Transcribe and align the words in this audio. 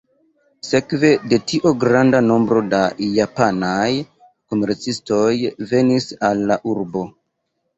Sekve 0.67 1.11
de 1.33 1.37
tio 1.51 1.73
granda 1.83 2.21
nombro 2.31 2.63
da 2.71 2.79
japanaj 3.19 3.93
komercistoj 4.55 5.31
venis 5.75 6.09
al 6.31 6.43
la 6.53 6.59
urbo. 6.75 7.07